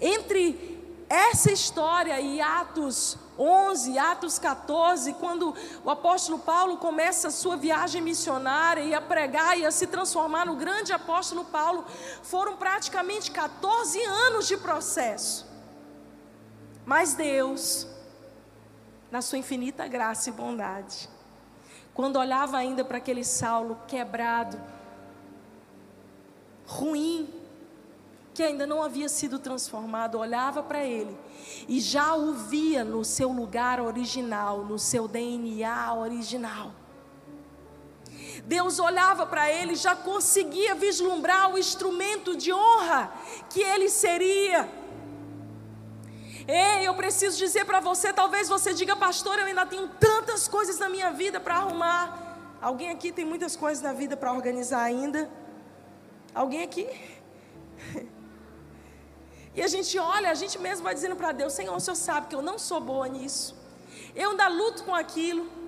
[0.00, 0.71] Entre
[1.12, 8.00] essa história e Atos 11, Atos 14, quando o apóstolo Paulo começa a sua viagem
[8.00, 11.84] missionária e a pregar e a se transformar no grande apóstolo Paulo,
[12.22, 15.46] foram praticamente 14 anos de processo.
[16.86, 17.86] Mas Deus,
[19.10, 21.10] na sua infinita graça e bondade,
[21.92, 24.58] quando olhava ainda para aquele Saulo quebrado,
[26.66, 27.41] ruim,
[28.34, 31.16] que ainda não havia sido transformado, olhava para ele
[31.68, 36.72] e já o via no seu lugar original, no seu DNA original.
[38.44, 43.12] Deus olhava para ele já conseguia vislumbrar o instrumento de honra
[43.50, 44.68] que ele seria.
[46.48, 50.78] Ei, eu preciso dizer para você, talvez você diga, pastor, eu ainda tenho tantas coisas
[50.78, 52.58] na minha vida para arrumar.
[52.60, 55.30] Alguém aqui tem muitas coisas na vida para organizar ainda?
[56.34, 56.88] Alguém aqui?
[59.54, 62.28] E a gente olha, a gente mesmo vai dizendo para Deus: Senhor, o Senhor sabe
[62.28, 63.54] que eu não sou boa nisso.
[64.14, 65.62] Eu ainda luto com aquilo.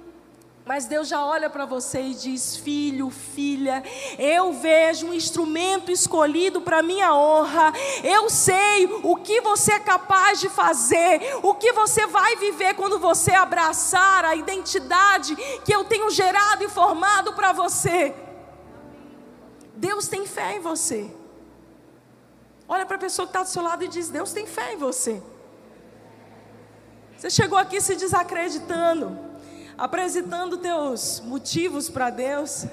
[0.67, 3.85] Mas Deus já olha para você e diz: Filho, filha,
[4.19, 7.71] eu vejo um instrumento escolhido para minha honra.
[8.03, 12.99] Eu sei o que você é capaz de fazer, o que você vai viver quando
[12.99, 18.15] você abraçar a identidade que eu tenho gerado e formado para você.
[19.77, 21.24] Deus tem fé em você.
[22.69, 24.77] Olha para a pessoa que está do seu lado e diz: Deus tem fé em
[24.77, 25.23] você.
[27.17, 29.19] Você chegou aqui se desacreditando,
[29.79, 32.67] apresentando teus motivos para Deus.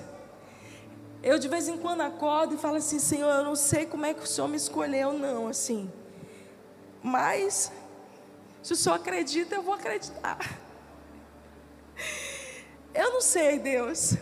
[1.24, 4.14] Eu de vez em quando acordo e falo assim: Senhor, eu não sei como é
[4.14, 5.92] que o Senhor me escolheu, não, assim.
[7.04, 7.72] Mas,
[8.62, 10.38] se o Senhor acredita, eu vou acreditar.
[12.94, 14.16] Eu não sei, Deus.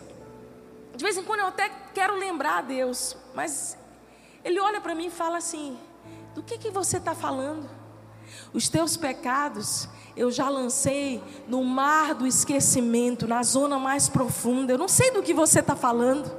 [0.96, 3.78] De vez em quando eu até quero lembrar a Deus, mas
[4.44, 5.78] ele olha para mim e fala assim:
[6.34, 7.70] Do que, que você está falando?
[8.54, 14.74] Os teus pecados eu já lancei no mar do esquecimento, na zona mais profunda.
[14.74, 16.30] Eu não sei do que você está falando.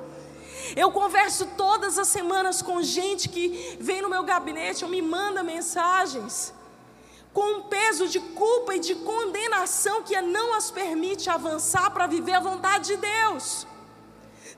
[0.77, 5.43] Eu converso todas as semanas com gente que vem no meu gabinete ou me manda
[5.43, 6.53] mensagens
[7.33, 12.33] com um peso de culpa e de condenação que não as permite avançar para viver
[12.33, 13.67] a vontade de Deus.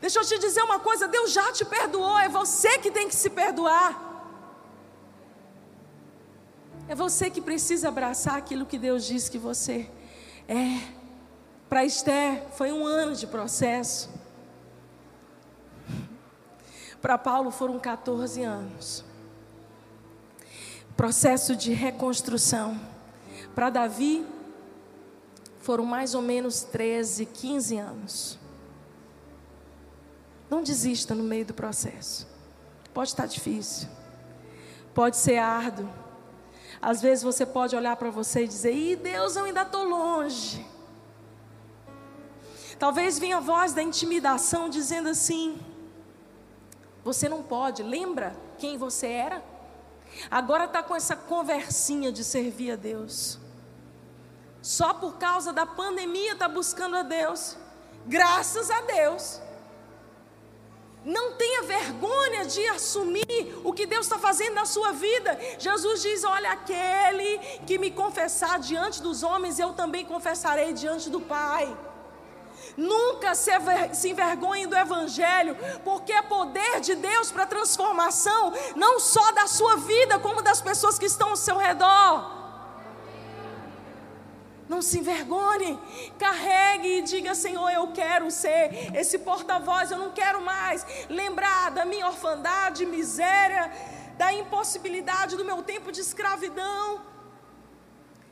[0.02, 3.14] Deixa eu te dizer uma coisa: Deus já te perdoou, é você que tem que
[3.14, 4.10] se perdoar.
[6.88, 9.88] É você que precisa abraçar aquilo que Deus diz que você
[10.48, 10.80] é.
[11.68, 14.10] Para Esther foi um ano de processo.
[17.00, 19.04] Para Paulo foram 14 anos.
[20.96, 22.78] Processo de reconstrução.
[23.54, 24.26] Para Davi
[25.60, 28.41] foram mais ou menos 13, 15 anos.
[30.52, 32.28] Não desista no meio do processo.
[32.92, 33.88] Pode estar difícil,
[34.92, 35.88] pode ser árduo.
[36.78, 40.66] Às vezes você pode olhar para você e dizer: Ih, Deus, eu ainda estou longe.
[42.78, 45.58] Talvez venha a voz da intimidação dizendo assim:
[47.02, 49.42] Você não pode, lembra quem você era?
[50.30, 53.38] Agora está com essa conversinha de servir a Deus.
[54.60, 57.56] Só por causa da pandemia está buscando a Deus.
[58.06, 59.40] Graças a Deus.
[61.04, 65.38] Não tenha vergonha de assumir o que Deus está fazendo na sua vida.
[65.58, 71.20] Jesus diz: Olha, aquele que me confessar diante dos homens, eu também confessarei diante do
[71.20, 71.76] Pai.
[72.76, 73.50] Nunca se,
[74.08, 80.18] envergonhe do Evangelho, porque é poder de Deus para transformação, não só da sua vida,
[80.20, 82.41] como das pessoas que estão ao seu redor.
[84.72, 85.78] Não se envergonhe,
[86.18, 91.84] carregue e diga: Senhor, eu quero ser esse porta-voz, eu não quero mais lembrar da
[91.84, 93.70] minha orfandade, miséria,
[94.16, 97.02] da impossibilidade do meu tempo de escravidão.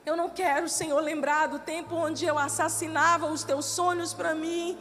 [0.06, 4.78] Eu não quero, Senhor, lembrar do tempo onde eu assassinava os teus sonhos para mim.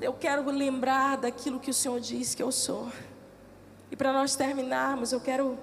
[0.00, 2.90] Eu quero lembrar daquilo que o Senhor disse que eu sou.
[3.88, 5.56] E para nós terminarmos, eu quero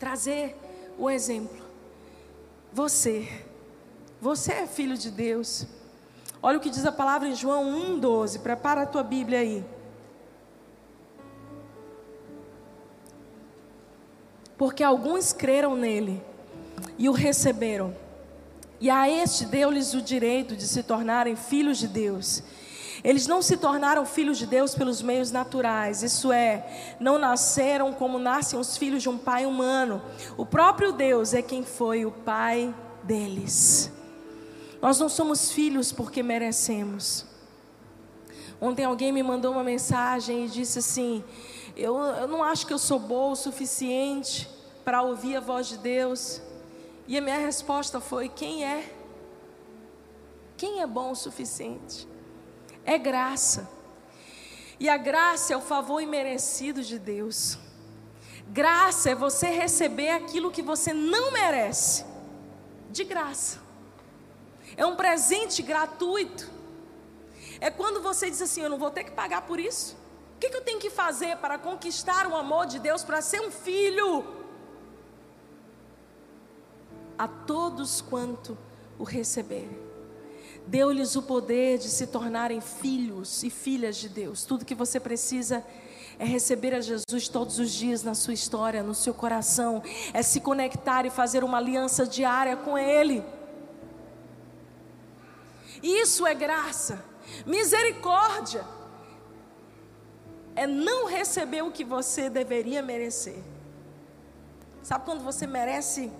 [0.00, 0.56] trazer
[0.98, 1.62] o exemplo.
[2.72, 3.51] Você
[4.22, 5.66] você é filho de Deus.
[6.40, 8.38] Olha o que diz a palavra em João 1,12.
[8.38, 9.64] Prepara a tua Bíblia aí.
[14.56, 16.22] Porque alguns creram nele
[16.96, 17.96] e o receberam.
[18.80, 22.44] E a este deu-lhes o direito de se tornarem filhos de Deus.
[23.02, 28.20] Eles não se tornaram filhos de Deus pelos meios naturais, isso é, não nasceram como
[28.20, 30.00] nascem os filhos de um pai humano.
[30.36, 33.90] O próprio Deus é quem foi o pai deles.
[34.82, 37.24] Nós não somos filhos porque merecemos.
[38.60, 41.22] Ontem alguém me mandou uma mensagem e disse assim:
[41.76, 44.48] eu, eu não acho que eu sou boa o suficiente
[44.84, 46.42] para ouvir a voz de Deus.
[47.06, 48.92] E a minha resposta foi: quem é?
[50.56, 52.08] Quem é bom o suficiente?
[52.84, 53.70] É graça.
[54.80, 57.56] E a graça é o favor imerecido de Deus.
[58.48, 62.04] Graça é você receber aquilo que você não merece,
[62.90, 63.61] de graça.
[64.76, 66.50] É um presente gratuito.
[67.60, 69.96] É quando você diz assim: Eu não vou ter que pagar por isso.
[70.36, 73.40] O que, que eu tenho que fazer para conquistar o amor de Deus, para ser
[73.40, 74.24] um filho?
[77.16, 78.58] A todos quanto
[78.98, 79.78] o receberem,
[80.66, 84.44] deu-lhes o poder de se tornarem filhos e filhas de Deus.
[84.44, 85.64] Tudo que você precisa
[86.18, 90.40] é receber a Jesus todos os dias na sua história, no seu coração, é se
[90.40, 93.22] conectar e fazer uma aliança diária com Ele.
[95.82, 97.04] Isso é graça.
[97.44, 98.64] Misericórdia
[100.54, 103.38] é não receber o que você deveria merecer.
[104.82, 106.12] Sabe quando você merece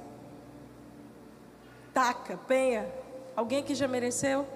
[1.93, 2.91] taca, penha?
[3.37, 4.47] Alguém que já mereceu?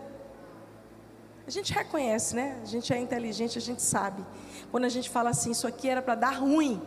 [1.47, 2.59] A gente reconhece, né?
[2.63, 4.25] A gente é inteligente, a gente sabe.
[4.71, 6.83] Quando a gente fala assim, isso aqui era para dar ruim.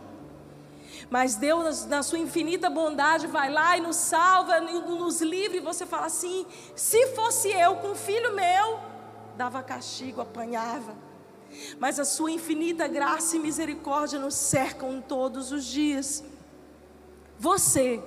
[1.08, 5.56] Mas Deus, na sua infinita bondade, vai lá e nos salva, nos livra.
[5.56, 8.80] E você fala assim: se fosse eu com um filho meu,
[9.36, 10.94] dava castigo, apanhava.
[11.78, 16.22] Mas a sua infinita graça e misericórdia nos cercam todos os dias.
[17.38, 18.02] Você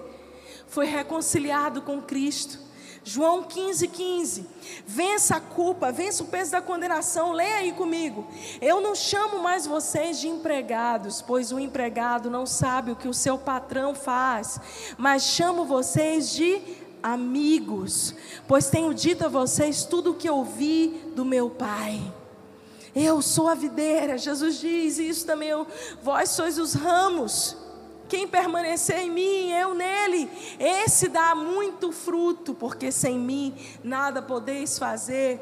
[0.67, 2.59] foi reconciliado com Cristo.
[3.03, 4.47] João 15, 15.
[4.87, 7.33] Vença a culpa, vença o peso da condenação.
[7.33, 8.25] Leia aí comigo.
[8.61, 13.13] Eu não chamo mais vocês de empregados, pois o empregado não sabe o que o
[13.13, 14.59] seu patrão faz,
[14.97, 16.61] mas chamo vocês de
[17.01, 18.15] amigos,
[18.47, 22.01] pois tenho dito a vocês tudo o que ouvi do meu Pai.
[22.95, 25.49] Eu sou a videira, Jesus diz isso também.
[25.49, 25.67] Eu,
[26.01, 27.57] vós sois os ramos.
[28.13, 34.77] Quem permanecer em mim, eu nele, esse dá muito fruto, porque sem mim nada podeis
[34.77, 35.41] fazer.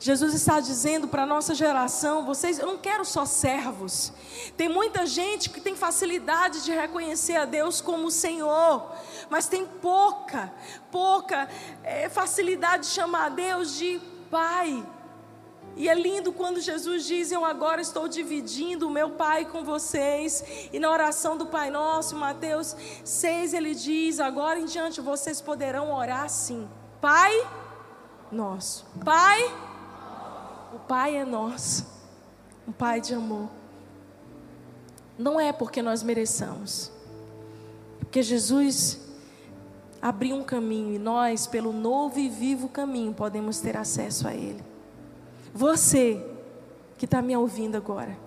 [0.00, 4.12] Jesus está dizendo para a nossa geração: vocês, eu não quero só servos.
[4.56, 8.92] Tem muita gente que tem facilidade de reconhecer a Deus como Senhor,
[9.30, 10.52] mas tem pouca,
[10.90, 11.48] pouca
[11.84, 14.84] é, facilidade de chamar a Deus de Pai.
[15.76, 20.44] E é lindo quando Jesus diz: Eu agora estou dividindo o meu Pai com vocês.
[20.72, 25.94] E na oração do Pai Nosso, Mateus 6, ele diz: Agora em diante vocês poderão
[25.94, 26.68] orar assim:
[27.00, 27.32] Pai
[28.30, 28.86] Nosso.
[29.04, 29.40] Pai,
[30.74, 31.86] o Pai é nosso.
[32.66, 33.48] Um Pai de amor.
[35.18, 36.92] Não é porque nós mereçamos,
[37.98, 39.00] porque Jesus
[40.00, 44.62] abriu um caminho e nós, pelo novo e vivo caminho, podemos ter acesso a Ele.
[45.54, 46.24] Você
[46.96, 48.18] que está me ouvindo agora,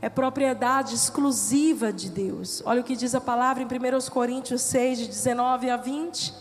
[0.00, 2.62] é propriedade exclusiva de Deus.
[2.64, 6.34] Olha o que diz a palavra em 1 Coríntios 6, de 19 a 20.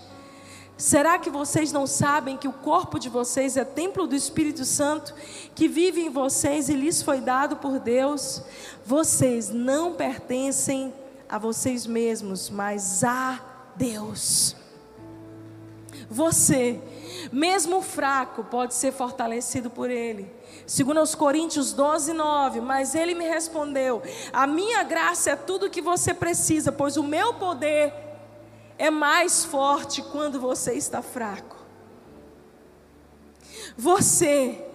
[0.78, 5.14] Será que vocês não sabem que o corpo de vocês é templo do Espírito Santo,
[5.56, 8.44] que vive em vocês e lhes foi dado por Deus?
[8.86, 10.94] Vocês não pertencem
[11.28, 13.42] a vocês mesmos, mas a
[13.76, 14.56] Deus.
[16.10, 16.80] Você,
[17.32, 20.32] mesmo fraco, pode ser fortalecido por Ele.
[20.66, 24.02] Segundo aos Coríntios 12, 9, mas ele me respondeu:
[24.32, 27.94] A minha graça é tudo que você precisa, pois o meu poder
[28.78, 31.58] é mais forte quando você está fraco.
[33.78, 34.66] Você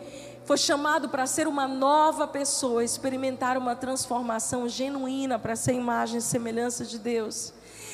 [0.45, 6.23] foi chamado para ser uma nova pessoa, experimentar uma transformação genuína para ser imagem e
[6.23, 7.53] semelhança de Deus.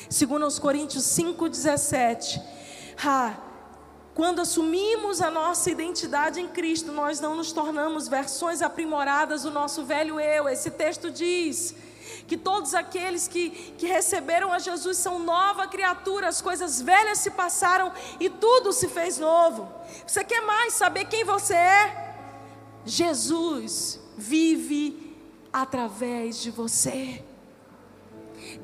[0.09, 2.41] Segundo aos Coríntios 5:17,
[3.03, 3.33] ah,
[4.13, 9.85] quando assumimos a nossa identidade em Cristo, nós não nos tornamos versões aprimoradas do nosso
[9.85, 10.49] velho eu.
[10.49, 11.73] Esse texto diz
[12.27, 17.31] que todos aqueles que, que receberam a Jesus são nova criatura, as coisas velhas se
[17.31, 19.71] passaram e tudo se fez novo.
[20.05, 22.15] Você quer mais saber quem você é?
[22.85, 25.17] Jesus vive
[25.53, 27.23] através de você.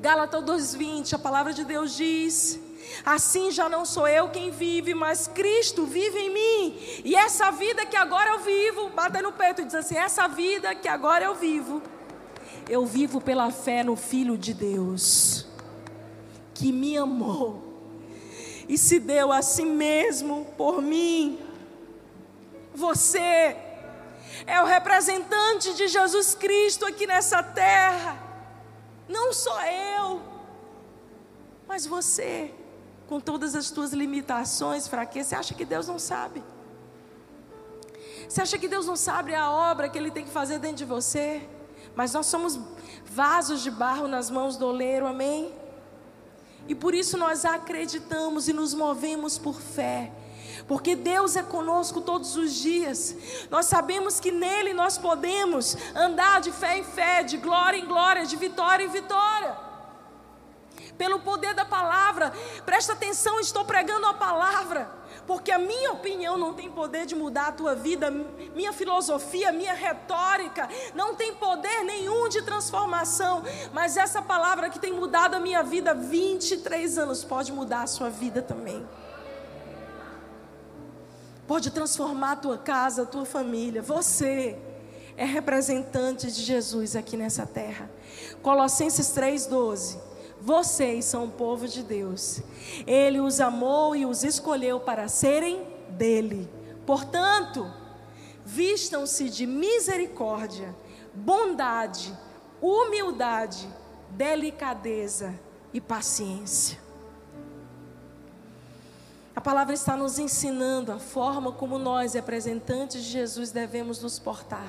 [0.00, 2.60] Gálatas 2:20, a palavra de Deus diz:
[3.04, 7.02] Assim já não sou eu quem vive, mas Cristo vive em mim.
[7.04, 10.74] E essa vida que agora eu vivo, bata no peito e diz assim: essa vida
[10.74, 11.82] que agora eu vivo,
[12.68, 15.46] eu vivo pela fé no Filho de Deus,
[16.54, 17.66] que me amou
[18.68, 21.38] e se deu a si mesmo por mim.
[22.74, 23.56] Você
[24.46, 28.22] é o representante de Jesus Cristo aqui nessa terra.
[29.08, 30.20] Não só eu,
[31.66, 32.52] mas você,
[33.08, 36.42] com todas as tuas limitações, fraquezas, você acha que Deus não sabe?
[38.28, 40.84] Você acha que Deus não sabe a obra que Ele tem que fazer dentro de
[40.84, 41.48] você?
[41.94, 42.58] Mas nós somos
[43.04, 45.54] vasos de barro nas mãos do oleiro, amém?
[46.68, 50.12] E por isso nós acreditamos e nos movemos por fé
[50.66, 53.14] porque Deus é conosco todos os dias.
[53.50, 58.26] Nós sabemos que nele nós podemos andar de fé em fé, de glória em glória,
[58.26, 59.65] de vitória em vitória.
[60.96, 62.32] Pelo poder da palavra,
[62.64, 64.90] presta atenção, estou pregando a palavra,
[65.26, 68.10] porque a minha opinião não tem poder de mudar a tua vida,
[68.54, 73.42] minha filosofia, minha retórica, não tem poder nenhum de transformação,
[73.72, 78.08] mas essa palavra que tem mudado a minha vida 23 anos pode mudar a sua
[78.08, 78.86] vida também
[81.46, 83.80] pode transformar a tua casa, a tua família.
[83.80, 84.58] Você
[85.16, 87.88] é representante de Jesus aqui nessa terra.
[88.42, 89.98] Colossenses 3,12.
[90.40, 92.40] Vocês são o povo de Deus.
[92.86, 96.48] Ele os amou e os escolheu para serem dele.
[96.84, 97.70] Portanto,
[98.44, 100.74] vistam-se de misericórdia,
[101.12, 102.16] bondade,
[102.60, 103.68] humildade,
[104.10, 105.34] delicadeza
[105.72, 106.78] e paciência.
[109.34, 114.66] A palavra está nos ensinando a forma como nós, representantes de Jesus, devemos nos portar.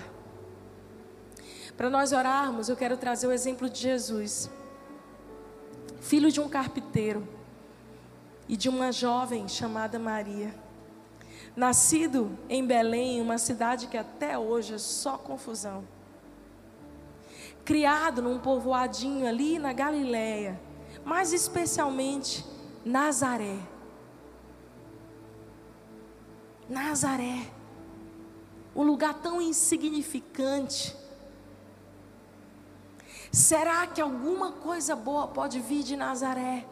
[1.78, 4.50] Para nós orarmos, eu quero trazer o exemplo de Jesus,
[6.02, 7.28] filho de um carpinteiro
[8.48, 10.54] e de uma jovem chamada Maria.
[11.56, 15.84] Nascido em Belém, uma cidade que até hoje é só confusão.
[17.66, 20.60] Criado num povoadinho ali na Galileia,
[21.04, 22.46] mais especialmente
[22.86, 23.58] Nazaré
[26.70, 27.50] Nazaré,
[28.76, 30.94] um lugar tão insignificante.
[33.38, 36.66] Será que alguma coisa boa pode vir de Nazaré?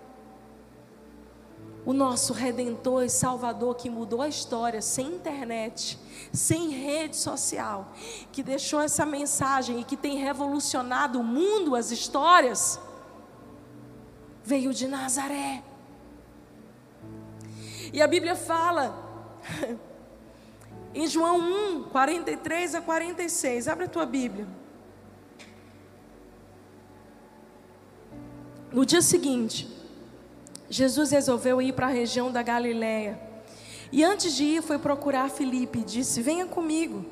[1.86, 5.99] O nosso redentor e salvador que mudou a história sem internet,
[6.34, 7.93] sem rede social,
[8.32, 12.80] que deixou essa mensagem e que tem revolucionado o mundo, as histórias,
[14.43, 15.63] veio de Nazaré.
[17.93, 18.91] E a Bíblia fala
[20.95, 24.64] em João 1, 43 a 46, abre a tua Bíblia.
[28.76, 29.70] No dia seguinte,
[30.70, 33.18] Jesus resolveu ir para a região da Galiléia.
[33.90, 37.06] E antes de ir, foi procurar Filipe e disse: Venha comigo.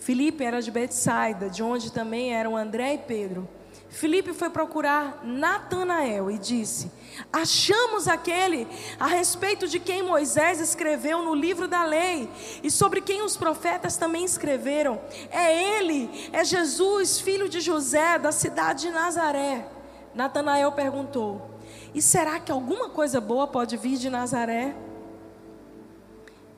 [0.00, 3.48] Filipe era de Betsaida, de onde também eram André e Pedro.
[3.88, 6.90] Filipe foi procurar Natanael e disse:
[7.32, 8.66] Achamos aquele
[8.98, 12.28] a respeito de quem Moisés escreveu no livro da lei
[12.60, 15.00] e sobre quem os profetas também escreveram.
[15.30, 19.77] É ele, é Jesus, filho de José, da cidade de Nazaré.
[20.14, 21.50] Natanael perguntou:
[21.94, 24.74] E será que alguma coisa boa pode vir de Nazaré?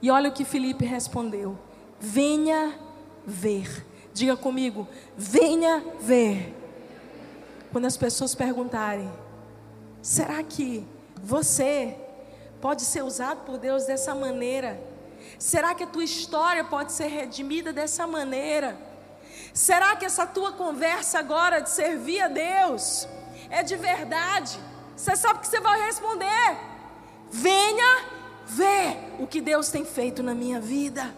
[0.03, 1.59] E olha o que Filipe respondeu:
[1.99, 2.79] Venha
[3.27, 3.87] ver.
[4.13, 6.57] Diga comigo: Venha ver.
[7.73, 9.11] Quando as pessoas perguntarem:
[10.03, 10.87] será que
[11.23, 11.97] você
[12.61, 14.81] pode ser usado por Deus dessa maneira?
[15.39, 18.77] Será que a tua história pode ser redimida dessa maneira?
[19.53, 23.09] Será que essa tua conversa agora de servir a Deus
[23.51, 24.59] é de verdade?
[24.97, 26.57] Você sabe que você vai responder:
[27.31, 28.05] venha
[28.47, 31.15] ver o que Deus tem feito na minha vida.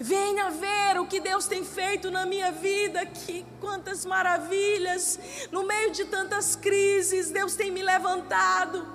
[0.00, 5.18] Venha ver o que Deus tem feito na minha vida, que quantas maravilhas,
[5.50, 8.86] no meio de tantas crises, Deus tem me levantado.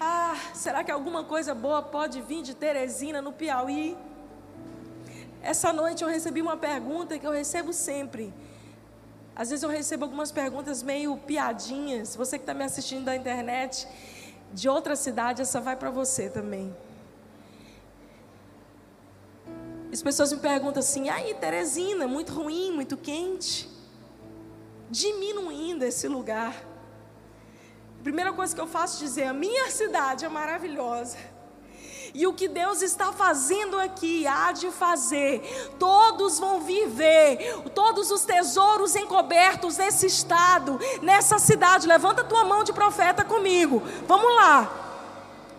[0.00, 3.96] Ah, será que alguma coisa boa pode vir de Teresina, no Piauí?
[5.40, 8.34] Essa noite eu recebi uma pergunta que eu recebo sempre.
[9.34, 12.14] Às vezes eu recebo algumas perguntas meio piadinhas.
[12.14, 13.88] Você que está me assistindo da internet,
[14.52, 16.74] de outra cidade, essa vai para você também.
[19.92, 23.68] As pessoas me perguntam assim: aí, Teresina, muito ruim, muito quente.
[24.90, 26.54] Diminuindo esse lugar.
[27.98, 31.16] A primeira coisa que eu faço é dizer: a minha cidade é maravilhosa.
[32.14, 35.40] E o que Deus está fazendo aqui, há de fazer.
[35.78, 41.86] Todos vão vir ver todos os tesouros encobertos nesse estado, nessa cidade.
[41.86, 43.82] Levanta tua mão de profeta comigo.
[44.06, 44.91] Vamos lá.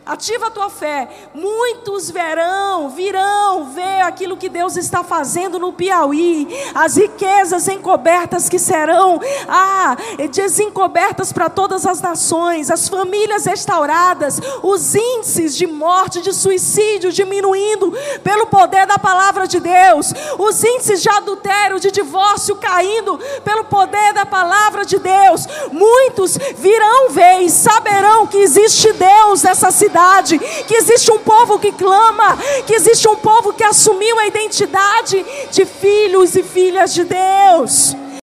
[0.06, 1.08] Ativa a tua fé.
[1.34, 6.45] Muitos verão, virão ver aquilo que Deus está fazendo no Piauí,
[6.76, 9.95] as riquezas encobertas que serão ah,
[10.30, 17.93] desencobertas para todas as nações, as famílias restauradas, os índices de morte, de suicídio diminuindo
[18.26, 24.14] pelo poder da palavra de Deus, os índices de adultério, de divórcio caindo pelo poder
[24.14, 25.47] da palavra de Deus.
[25.72, 31.59] Muitos virão ver e saberão que existe Deus nessa cidade identidade, que existe um povo
[31.59, 37.03] que clama, que existe um povo que assumiu a identidade de filhos e filhas de
[37.03, 37.95] Deus.